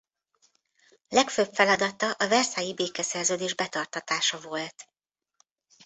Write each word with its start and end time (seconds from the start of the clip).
Legfőbb 1.09 1.53
feladata 1.53 2.11
a 2.11 2.27
versailles-i 2.27 2.73
békeszerződés 2.73 3.55
betartatása 3.55 4.39
volt. 4.41 4.89